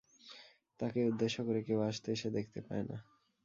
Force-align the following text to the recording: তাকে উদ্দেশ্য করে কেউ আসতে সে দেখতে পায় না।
তাকে 0.79 0.99
উদ্দেশ্য 1.05 1.37
করে 1.47 1.59
কেউ 1.67 1.79
আসতে 1.89 2.09
সে 2.15 2.29
দেখতে 2.37 2.59
পায় 2.61 2.83
না। 2.89 2.97